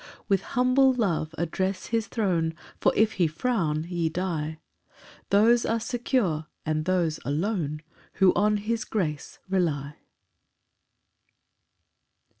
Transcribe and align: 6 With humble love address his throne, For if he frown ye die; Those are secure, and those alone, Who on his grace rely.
6 0.21 0.23
With 0.29 0.41
humble 0.41 0.93
love 0.93 1.35
address 1.37 1.85
his 1.85 2.07
throne, 2.07 2.55
For 2.79 2.91
if 2.95 3.11
he 3.11 3.27
frown 3.27 3.83
ye 3.87 4.09
die; 4.09 4.57
Those 5.29 5.63
are 5.63 5.79
secure, 5.79 6.47
and 6.65 6.85
those 6.85 7.19
alone, 7.23 7.83
Who 8.13 8.33
on 8.33 8.57
his 8.57 8.83
grace 8.83 9.37
rely. 9.47 9.97